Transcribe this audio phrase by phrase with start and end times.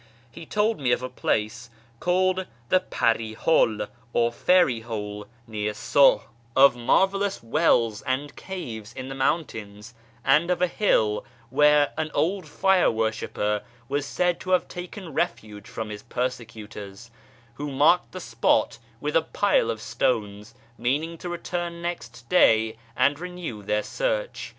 [0.31, 1.69] He told me of a place
[1.99, 3.81] called the Pari hol,
[4.13, 6.23] or fairy hole, near Soh;
[6.55, 9.93] of marvellous wells FROM ISFAHAN TO SH/rAZ 233 and caves in the mountains;
[10.25, 15.67] and of a hill where an old fire worshipper was said to have taken refuge
[15.67, 17.11] from his persecutors,
[17.53, 23.19] who marked the sjDot with a pile of stones, meaning to return next day and
[23.19, 24.49] renew their search.